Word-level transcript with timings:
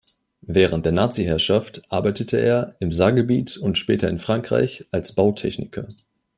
Während 0.47 0.83
der 0.87 0.93
Naziherrschaft 0.93 1.83
arbeitete 1.89 2.39
er 2.39 2.75
im 2.79 2.91
Saargebiet 2.91 3.57
und 3.57 3.77
später 3.77 4.09
in 4.09 4.17
Frankreich 4.17 4.87
als 4.89 5.13
Bautechniker. 5.13 5.87